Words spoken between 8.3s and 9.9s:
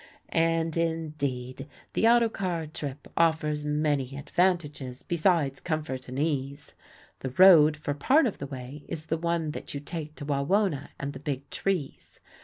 the way is the one that you